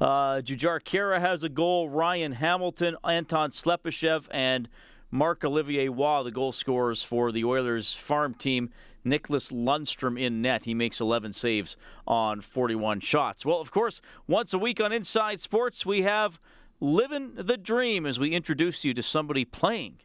[0.00, 1.88] Jujhar Khaira has a goal.
[1.88, 4.68] Ryan Hamilton, Anton Slepyshev, and
[5.12, 8.70] Mark Olivier Roy, the goal scorers for the Oilers farm team.
[9.04, 10.64] Nicklas Lundstrom in net.
[10.64, 13.44] He makes 11 saves on 41 shots.
[13.44, 16.40] Well, of course, once a week on Inside Sports, we have
[16.80, 19.98] Living the Dream as we introduce you to somebody playing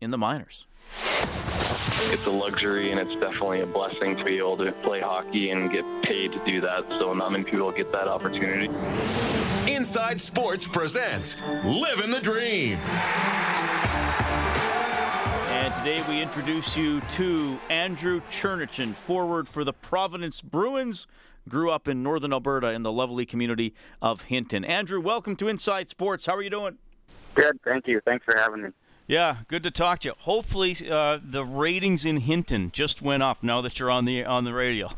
[0.00, 0.66] in the minors.
[2.12, 5.70] It's a luxury and it's definitely a blessing to be able to play hockey and
[5.70, 6.90] get paid to do that.
[6.90, 8.68] So not many people get that opportunity.
[9.70, 12.78] Inside Sports presents Living the Dream.
[15.82, 21.06] Today we introduce you to Andrew Cherniwchin, forward for the Providence Bruins.
[21.48, 24.62] Grew up in northern Alberta in the lovely community of Hinton.
[24.62, 26.26] Andrew, welcome to Inside Sports.
[26.26, 26.76] How are you doing?
[27.34, 28.02] Good, thank you.
[28.04, 28.68] Thanks for having me.
[29.06, 30.14] Yeah, good to talk to you.
[30.18, 34.44] Hopefully, uh, the ratings in Hinton just went up now that you're on the on
[34.44, 34.90] the radio.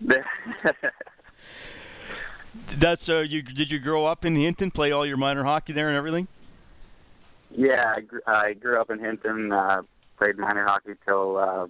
[2.78, 3.42] That's uh, you.
[3.42, 4.70] Did you grow up in Hinton?
[4.70, 6.28] Play all your minor hockey there and everything?
[7.56, 9.50] Yeah, I grew, I grew up in Hinton.
[9.50, 9.82] Uh,
[10.18, 11.66] played minor hockey till uh,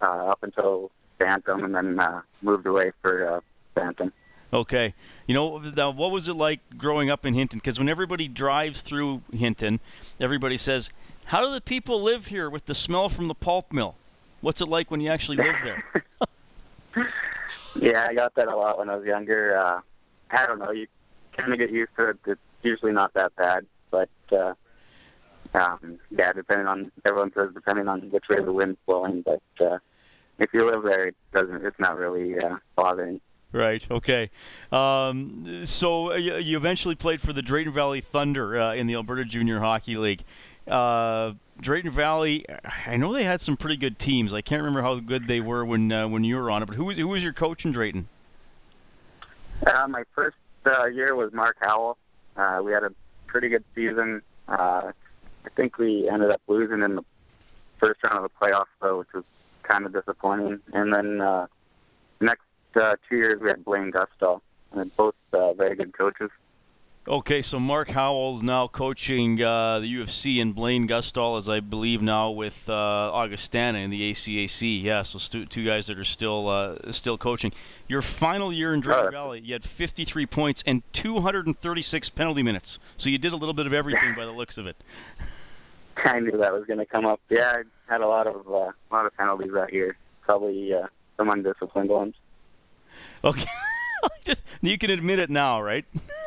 [0.00, 3.40] uh, up until Bantam, and then uh, moved away for uh,
[3.74, 4.12] Bantam.
[4.52, 4.94] Okay.
[5.26, 7.58] You know, now, what was it like growing up in Hinton?
[7.58, 9.80] Because when everybody drives through Hinton,
[10.18, 10.90] everybody says,
[11.26, 13.96] "How do the people live here with the smell from the pulp mill?"
[14.40, 15.84] What's it like when you actually live there?
[17.76, 19.58] yeah, I got that a lot when I was younger.
[19.58, 19.80] Uh,
[20.30, 20.70] I don't know.
[20.70, 20.86] You
[21.36, 22.18] kind of get used to it.
[22.26, 24.54] It's usually not that bad, but uh,
[25.54, 29.22] um, yeah, depending on everyone says depending on which way the wind's blowing.
[29.22, 29.78] But uh,
[30.38, 31.64] if you live there, it doesn't.
[31.64, 33.20] It's not really uh, bothering.
[33.52, 33.86] Right.
[33.90, 34.30] Okay.
[34.70, 39.26] Um, so you, you, eventually played for the Drayton Valley Thunder uh, in the Alberta
[39.26, 40.24] Junior Hockey League.
[40.66, 42.46] Uh, Drayton Valley,
[42.86, 44.32] I know they had some pretty good teams.
[44.32, 46.66] I can't remember how good they were when uh, when you were on it.
[46.66, 48.08] But who was who was your coach in Drayton?
[49.66, 51.98] Uh, my first uh, year was Mark Howell.
[52.36, 52.92] Uh, we had a
[53.26, 54.22] pretty good season.
[55.44, 57.04] I think we ended up losing in the
[57.80, 59.24] first round of the playoffs, though, which was
[59.62, 60.60] kind of disappointing.
[60.72, 61.46] And then uh,
[62.20, 62.42] next
[62.76, 64.40] uh, two years we had Blaine Gustav,
[64.72, 66.30] and both uh, very good coaches.
[67.08, 72.00] Okay, so Mark Howell's now coaching uh, the UFC, and Blaine Gusdal is, I believe,
[72.00, 74.80] now with uh, Augustana in the ACAC.
[74.80, 77.52] Yeah, so stu- two guys that are still uh, still coaching.
[77.88, 82.78] Your final year in Drayton Valley, you had 53 points and 236 penalty minutes.
[82.98, 84.76] So you did a little bit of everything by the looks of it.
[85.96, 87.20] I knew that was going to come up.
[87.28, 89.96] Yeah, I had a lot of uh, a lot of penalties that year.
[90.20, 90.86] Probably uh,
[91.16, 92.14] some undisciplined ones.
[93.24, 93.50] Okay,
[94.24, 95.84] Just, you can admit it now, right?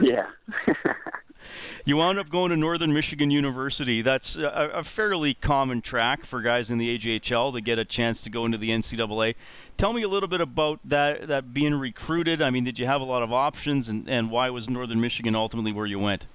[0.00, 0.26] yeah.
[1.84, 4.02] you wound up going to Northern Michigan University.
[4.02, 8.22] That's a, a, fairly common track for guys in the AJHL to get a chance
[8.22, 9.34] to go into the NCAA.
[9.76, 12.42] Tell me a little bit about that, that being recruited.
[12.42, 15.34] I mean, did you have a lot of options, and, and why was Northern Michigan
[15.34, 16.26] ultimately where you went?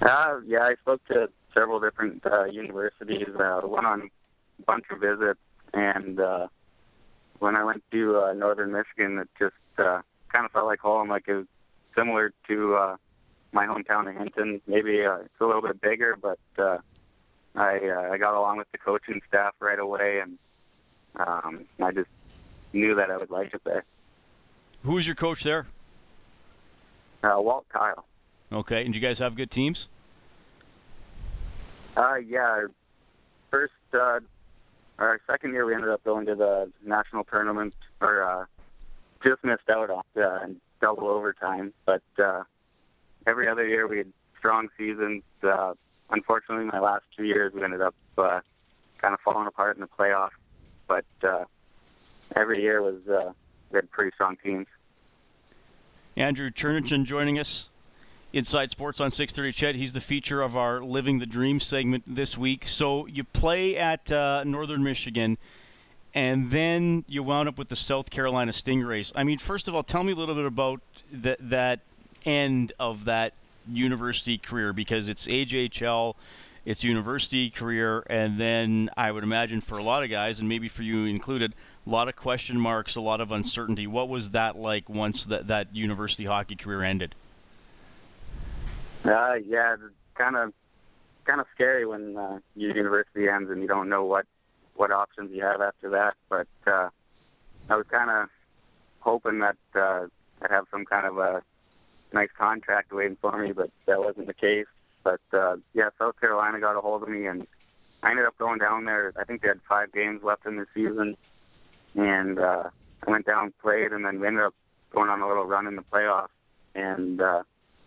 [0.00, 3.28] Uh, yeah, I spoke to several different uh, universities.
[3.38, 4.10] Uh, went on
[4.58, 5.40] a bunch of visits,
[5.74, 6.48] and uh,
[7.38, 10.00] when I went to uh, Northern Michigan, it just uh,
[10.32, 11.08] kind of felt like home.
[11.08, 11.46] Like it was
[11.94, 12.96] similar to uh,
[13.52, 14.60] my hometown of Hinton.
[14.66, 16.78] Maybe uh, it's a little bit bigger, but uh,
[17.54, 20.38] I uh, I got along with the coaching staff right away, and
[21.16, 22.10] um, I just
[22.72, 23.84] knew that I would like it there.
[24.84, 25.66] Who was your coach there?
[27.22, 28.06] Uh, Walt Kyle.
[28.52, 29.88] Okay, and you guys have good teams?
[31.96, 32.66] Uh, yeah.
[33.50, 34.20] First, uh,
[34.98, 38.44] our second year, we ended up going to the national tournament, or uh,
[39.22, 40.46] just missed out on uh,
[40.80, 41.72] double overtime.
[41.86, 42.44] But uh,
[43.26, 45.22] every other year, we had strong seasons.
[45.42, 45.74] Uh,
[46.10, 48.40] unfortunately, my last two years, we ended up uh,
[48.98, 50.30] kind of falling apart in the playoffs.
[50.88, 51.44] But uh,
[52.34, 53.32] every year was uh,
[53.70, 54.66] we had pretty strong teams.
[56.16, 57.70] Andrew Cherniwchin joining us
[58.32, 59.76] Inside Sports on 630 CHED.
[59.76, 62.66] He's the feature of our Living the Dream segment this week.
[62.66, 65.38] So you play at uh, Northern Michigan,
[66.14, 69.12] and then you wound up with the South Carolina Stingrays.
[69.14, 70.80] I mean, first of all, tell me a little bit about
[71.12, 71.80] that that
[72.24, 73.32] end of that
[73.68, 76.14] university career because it's AJHL,
[76.64, 80.68] it's university career, and then I would imagine for a lot of guys, and maybe
[80.68, 81.54] for you included,
[81.86, 83.86] a lot of question marks, a lot of uncertainty.
[83.86, 87.14] What was that like once that, that university hockey career ended?
[89.04, 89.76] Uh, yeah,
[90.14, 90.52] kind of
[91.24, 94.26] kind of scary when uh, your university ends and you don't know what
[94.74, 96.14] what options you have after that.
[96.28, 96.88] But uh,
[97.68, 98.28] I was kind of
[99.00, 100.06] hoping that uh,
[100.42, 101.42] I'd have some kind of a
[102.12, 104.66] nice contract waiting for me, but that wasn't the case.
[105.02, 107.46] But uh, yeah, South Carolina got a hold of me, and
[108.02, 109.12] I ended up going down there.
[109.18, 111.16] I think they had five games left in the season,
[111.94, 112.64] and uh,
[113.06, 114.54] I went down, played, and then we ended up
[114.92, 116.28] going on a little run in the playoffs.
[116.74, 117.42] And uh,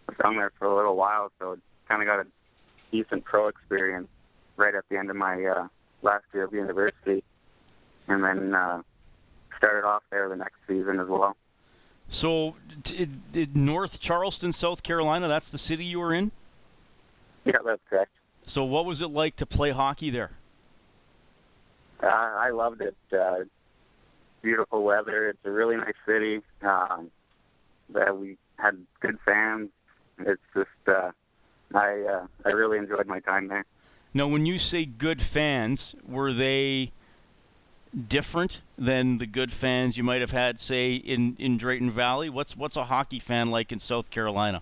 [0.07, 2.27] was down there for a little while, so kind of got a
[2.91, 4.07] decent pro experience
[4.57, 5.67] right at the end of my uh,
[6.03, 7.23] last year of university,
[8.07, 8.81] and then uh,
[9.57, 11.35] started off there the next season as well.
[12.09, 13.07] So, t-
[13.53, 16.31] North Charleston, South Carolina, that's the city you were in?
[17.45, 18.11] Yeah, that's correct.
[18.45, 20.31] So, what was it like to play hockey there?
[22.01, 22.95] Uh, I loved it.
[23.11, 23.45] Uh,
[24.41, 25.29] beautiful weather.
[25.29, 26.41] It's a really nice city.
[26.61, 27.09] Um,
[27.89, 29.69] that we had good fans
[30.19, 31.11] it's just uh,
[31.73, 33.65] I uh, I really enjoyed my time there.
[34.13, 36.91] Now, when you say good fans, were they
[38.07, 42.29] different than the good fans you might have had, say, in, in Drayton Valley?
[42.29, 44.61] What's what's a hockey fan like in South Carolina?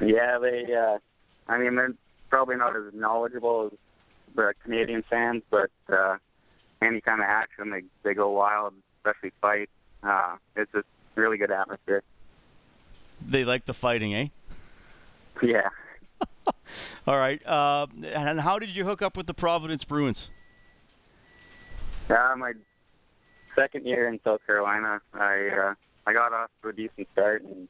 [0.00, 0.74] Yeah, they.
[0.74, 0.98] Uh,
[1.48, 1.94] I mean, they're
[2.28, 3.78] probably not as knowledgeable as
[4.34, 6.16] the Canadian fans, but uh,
[6.80, 9.68] any kind of action, they they go wild, especially fight.
[10.02, 10.84] Uh, it's a
[11.16, 12.02] really good atmosphere.
[13.20, 14.28] They like the fighting, eh?
[15.42, 15.68] Yeah.
[17.06, 17.44] All right.
[17.46, 20.30] Uh, and how did you hook up with the Providence Bruins?
[22.08, 22.52] Uh, my
[23.54, 25.74] second year in South Carolina, I uh,
[26.06, 27.68] I got off to a decent start, and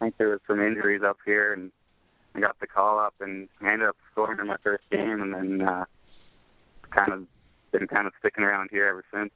[0.00, 1.70] I think there was some injuries up here, and
[2.34, 5.34] I got the call up, and I ended up scoring in my first game, and
[5.34, 5.84] then uh,
[6.90, 7.26] kind of
[7.72, 9.30] been kind of sticking around here ever since.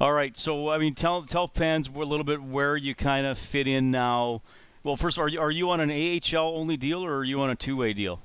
[0.00, 0.36] All right.
[0.36, 3.90] So, I mean, tell tell fans a little bit where you kind of fit in
[3.90, 4.40] now.
[4.82, 7.50] Well, first, are you are you on an AHL only deal or are you on
[7.50, 8.20] a two way deal?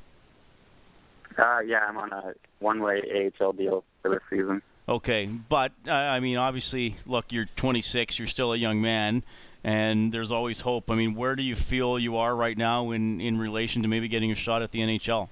[1.38, 4.62] Uh, yeah, I'm on a one way AHL deal for this season.
[4.88, 9.24] Okay, but uh, I mean, obviously, look, you're 26, you're still a young man,
[9.64, 10.92] and there's always hope.
[10.92, 14.08] I mean, where do you feel you are right now in in relation to maybe
[14.08, 15.28] getting a shot at the NHL?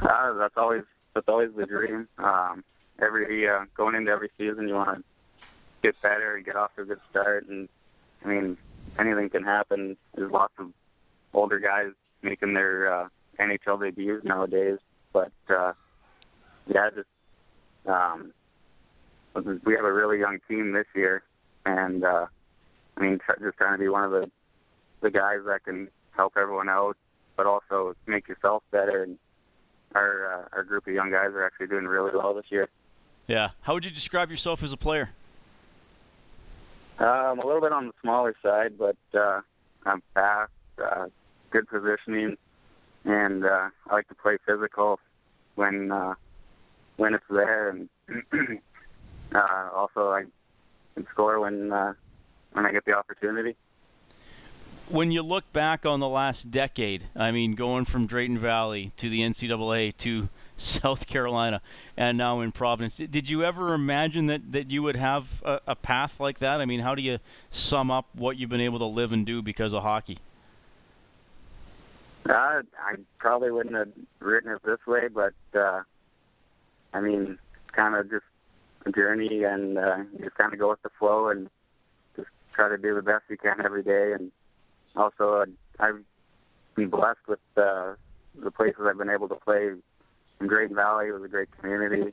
[0.00, 2.06] Uh, that's always that's always the dream.
[2.18, 2.62] Um,
[3.00, 5.04] every uh, going into every season, you want to
[5.82, 7.48] get better and get off to a good start.
[7.48, 7.68] And
[8.24, 8.56] I mean,
[8.98, 9.96] anything can happen.
[10.14, 10.72] There's lots of
[11.32, 11.92] older guys
[12.22, 14.78] making their uh, NHL debuts nowadays,
[15.12, 15.72] but uh,
[16.66, 17.08] yeah, just
[17.86, 18.32] um,
[19.64, 21.22] we have a really young team this year,
[21.64, 22.26] and uh,
[22.96, 24.30] I mean, tr- just trying to be one of the
[25.00, 26.96] the guys that can help everyone out,
[27.36, 29.04] but also make yourself better.
[29.04, 29.18] And
[29.94, 32.68] our uh, our group of young guys are actually doing really well this year.
[33.26, 33.50] Yeah.
[33.60, 35.10] How would you describe yourself as a player?
[36.98, 39.40] Um, a little bit on the smaller side, but uh,
[39.86, 40.50] I'm fast,
[40.82, 41.06] uh,
[41.50, 42.36] good positioning,
[43.04, 44.98] and uh, I like to play physical
[45.54, 46.14] when uh,
[46.96, 47.88] when it's there, and
[49.32, 50.24] uh, also I
[50.94, 51.92] can score when uh,
[52.52, 53.54] when I get the opportunity.
[54.88, 59.08] When you look back on the last decade, I mean, going from Drayton Valley to
[59.08, 60.30] the NCAA to
[60.60, 61.62] South Carolina
[61.96, 65.76] and now in Providence, did you ever imagine that, that you would have a, a
[65.76, 66.60] path like that?
[66.60, 69.40] I mean, how do you sum up what you've been able to live and do
[69.40, 70.18] because of hockey?
[72.28, 73.88] Uh, I probably wouldn't have
[74.18, 75.82] written it this way, but uh,
[76.92, 77.38] I mean,
[77.72, 78.24] kind of just
[78.84, 81.48] a journey, and uh, just kind of go with the flow and
[82.16, 84.12] just try to do the best you can every day.
[84.12, 84.32] And
[84.96, 85.46] also, uh,
[85.78, 86.02] I've
[86.74, 87.94] been blessed with uh,
[88.34, 89.70] the places I've been able to play.
[90.46, 92.12] Drayton Valley was a great community.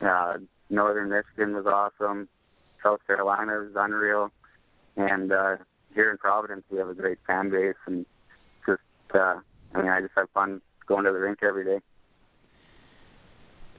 [0.00, 0.38] Uh,
[0.70, 2.28] Northern Michigan was awesome.
[2.82, 4.32] South Carolina was unreal,
[4.96, 5.56] and uh,
[5.94, 8.04] here in Providence we have a great fan base, and
[8.66, 8.80] just
[9.14, 9.36] uh,
[9.74, 11.80] I mean I just have fun going to the rink every day.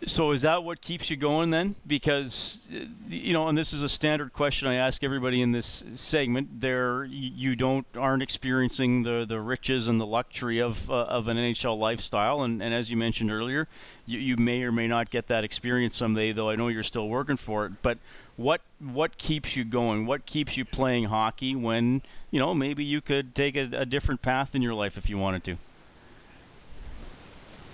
[0.05, 1.75] So is that what keeps you going then?
[1.85, 5.85] Because uh, you know, and this is a standard question I ask everybody in this
[5.95, 6.61] segment.
[6.61, 11.37] There, you don't aren't experiencing the the riches and the luxury of uh, of an
[11.37, 13.67] NHL lifestyle, and, and as you mentioned earlier,
[14.05, 16.31] you, you may or may not get that experience someday.
[16.31, 17.73] Though I know you're still working for it.
[17.81, 17.97] But
[18.35, 20.05] what what keeps you going?
[20.05, 22.01] What keeps you playing hockey when
[22.31, 25.17] you know maybe you could take a, a different path in your life if you
[25.17, 25.57] wanted to?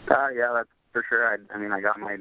[0.10, 1.28] Uh, yeah, that's for sure.
[1.28, 2.18] I, I mean, I got my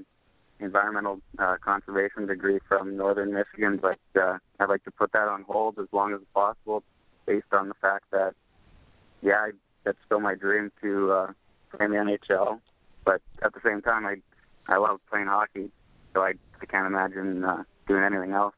[0.61, 5.43] environmental uh, conservation degree from Northern Michigan, but uh, I'd like to put that on
[5.43, 6.83] hold as long as possible,
[7.27, 8.35] based on the fact that,
[9.23, 9.51] yeah, I,
[9.85, 11.33] that's still my dream to uh,
[11.71, 12.61] play in the NHL.
[13.05, 14.17] But at the same time, I
[14.71, 15.71] I love playing hockey,
[16.13, 18.55] so I I can't imagine uh, doing anything else.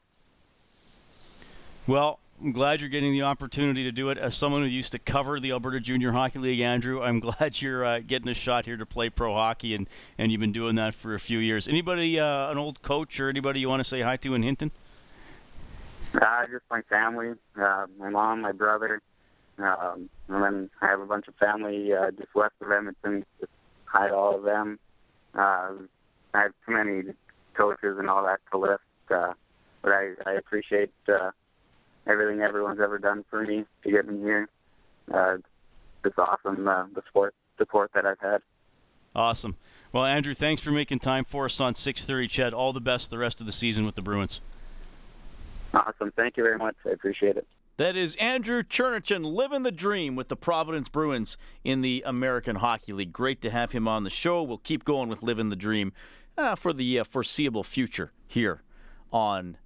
[1.87, 4.17] Well, I'm glad you're getting the opportunity to do it.
[4.17, 7.85] As someone who used to cover the Alberta Junior Hockey League, Andrew, I'm glad you're
[7.85, 9.87] uh, getting a shot here to play pro hockey, and,
[10.17, 11.67] and you've been doing that for a few years.
[11.67, 14.71] Anybody, uh, an old coach or anybody you want to say hi to in Hinton?
[16.15, 19.01] Uh, just my family, uh, my mom, my brother,
[19.59, 23.23] um, and then I have a bunch of family uh, just west of Edmonton.
[23.39, 23.51] Just
[23.85, 24.79] hi to all of them.
[25.35, 25.73] Uh,
[26.33, 27.13] I have too many
[27.53, 28.81] coaches and all that to list,
[29.11, 29.31] uh,
[29.83, 30.91] but I, I appreciate.
[31.07, 31.31] Uh,
[32.07, 34.49] everything everyone's ever done for me to get me here.
[35.13, 35.37] Uh,
[36.03, 38.41] it's awesome, uh, the support, support that I've had.
[39.15, 39.55] Awesome.
[39.91, 42.27] Well, Andrew, thanks for making time for us on 6:30.
[42.29, 44.39] CHED, all the best the rest of the season with the Bruins.
[45.73, 46.11] Awesome.
[46.15, 46.75] Thank you very much.
[46.85, 47.45] I appreciate it.
[47.77, 52.93] That is Andrew Cherniwchin living the dream with the Providence Bruins in the American Hockey
[52.93, 53.11] League.
[53.11, 54.43] Great to have him on the show.
[54.43, 55.93] We'll keep going with living the dream
[56.37, 58.61] uh, for the uh, foreseeable future here
[59.11, 59.57] on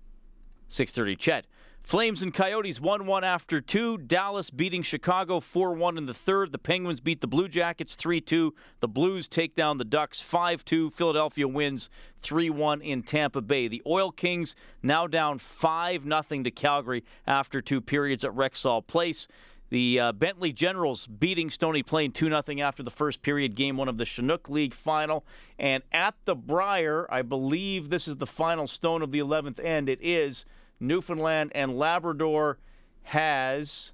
[0.69, 1.17] 6:30.
[1.17, 1.47] CHED.
[1.85, 3.99] Flames and Coyotes 1 1 after two.
[3.99, 6.51] Dallas beating Chicago 4 1 in the third.
[6.51, 8.55] The Penguins beat the Blue Jackets 3 2.
[8.79, 10.89] The Blues take down the Ducks 5 2.
[10.89, 11.91] Philadelphia wins
[12.23, 13.67] 3 1 in Tampa Bay.
[13.67, 19.27] The Oil Kings now down 5 0 to Calgary after two periods at Rexall Place.
[19.69, 23.89] The uh, Bentley Generals beating Stony Plain 2 0 after the first period, game one
[23.89, 25.23] of the Chinook League final.
[25.59, 29.87] And at the Brier, I believe this is the final stone of the 11th end.
[29.87, 30.45] It is.
[30.79, 32.57] Newfoundland and Labrador
[33.03, 33.91] has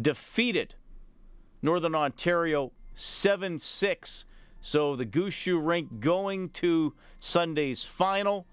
[0.00, 0.74] defeated
[1.62, 4.24] Northern Ontario 7 6.
[4.60, 8.46] So the Gushue Rink going to Sunday's final.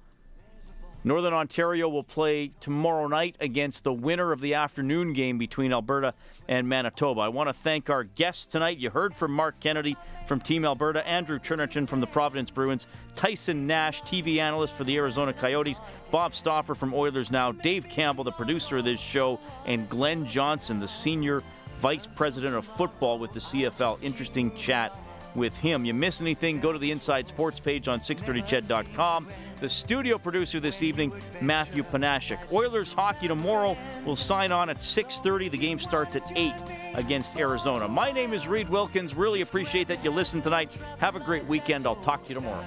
[1.04, 6.14] Northern Ontario will play tomorrow night against the winner of the afternoon game between Alberta
[6.48, 7.22] and Manitoba.
[7.22, 8.78] I want to thank our guests tonight.
[8.78, 9.98] You heard from Marc Kennedy
[10.28, 12.86] from Team Alberta, Andrew Cherniwchin from the Providence Bruins,
[13.16, 15.82] Tyson Nash, TV analyst for the Arizona Coyotes,
[16.12, 20.80] Bob Stauffer from Oilers Now, Dave Campbell, the producer of this show, and Glenn Johnson,
[20.80, 21.42] the senior
[21.80, 24.04] vice president of football with the CFL.
[24.04, 24.96] Interesting chat
[25.36, 25.86] with him.
[25.86, 29.28] You miss anything, go to the Inside Sports page on 630ched.com.
[29.60, 32.52] The studio producer this evening, Matthew Panashik.
[32.52, 35.50] Oilers hockey tomorrow will sign on at 6:30.
[35.50, 36.54] The game starts at 8
[36.96, 37.88] against Arizona.
[37.88, 39.14] My name is Reid Wilkins.
[39.14, 40.76] Really appreciate that you listened tonight.
[40.98, 41.86] Have a great weekend.
[41.86, 42.66] I'll talk to you tomorrow.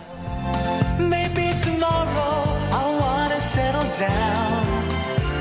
[1.01, 4.85] Maybe tomorrow I wanna settle down.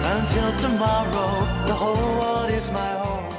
[0.05, 3.33] Until tomorrow, the whole world is my home.